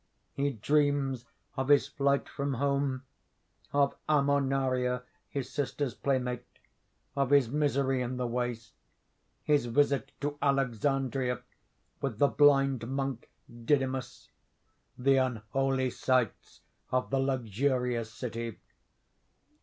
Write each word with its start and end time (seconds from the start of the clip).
He 0.33 0.49
dreams 0.53 1.27
of 1.55 1.67
his 1.67 1.87
flight 1.87 2.27
from 2.27 2.55
home, 2.55 3.03
of 3.71 3.95
Ammonaria, 4.09 5.03
his 5.29 5.51
sister's 5.51 5.93
playmate, 5.93 6.43
of 7.15 7.29
his 7.29 7.49
misery 7.49 8.01
in 8.01 8.17
the 8.17 8.25
waste, 8.25 8.73
his 9.43 9.67
visit 9.67 10.11
to 10.21 10.39
Alexandria 10.41 11.41
with 12.01 12.17
the 12.17 12.27
blind 12.29 12.87
monk 12.87 13.29
Didymus, 13.47 14.31
the 14.97 15.17
unholy 15.17 15.91
sights 15.91 16.61
of 16.89 17.11
the 17.11 17.19
luxurious 17.19 18.11
city. 18.11 18.57